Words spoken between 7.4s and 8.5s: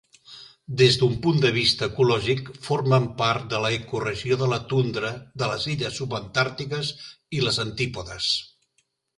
i les Antípodes.